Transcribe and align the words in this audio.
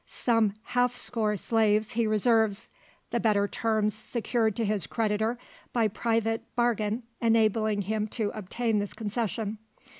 Some 0.07 0.55
half 0.63 0.95
score 0.95 1.37
slaves 1.37 1.91
he 1.91 2.07
reserves; 2.07 2.71
the 3.11 3.19
better 3.19 3.47
terms 3.47 3.93
secured 3.93 4.55
to 4.55 4.65
his 4.65 4.87
creditor 4.87 5.37
by 5.73 5.89
private 5.89 6.41
bargain 6.55 7.03
enabling 7.21 7.83
him 7.83 8.07
to 8.07 8.31
obtain 8.33 8.79
this 8.79 8.93
concession. 8.95 9.59